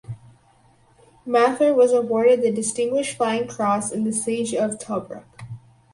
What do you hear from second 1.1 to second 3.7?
Mather was awarded the Distinguished Flying